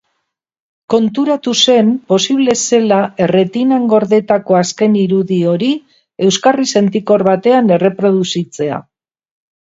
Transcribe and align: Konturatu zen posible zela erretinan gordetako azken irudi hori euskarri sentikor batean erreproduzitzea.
Konturatu 0.91 1.51
zen 1.65 1.91
posible 2.13 2.55
zela 2.67 2.97
erretinan 3.25 3.85
gordetako 3.93 4.57
azken 4.61 4.97
irudi 5.03 5.39
hori 5.53 5.71
euskarri 6.31 6.67
sentikor 6.75 7.27
batean 7.31 7.73
erreproduzitzea. 7.79 8.83